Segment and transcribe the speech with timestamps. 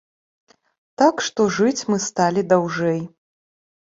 [1.01, 2.99] Так што жыць мы сталі даўжэй.